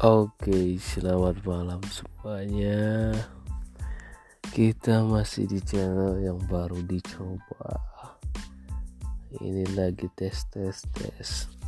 Oke, 0.00 0.80
selamat 0.80 1.44
malam 1.44 1.76
semuanya. 1.92 3.12
Kita 4.48 5.04
masih 5.04 5.44
di 5.44 5.60
channel 5.60 6.24
yang 6.24 6.40
baru 6.48 6.80
dicoba. 6.88 7.76
Ini 9.44 9.76
lagi 9.76 10.08
tes 10.16 10.48
tes 10.48 10.88
tes. 10.96 11.59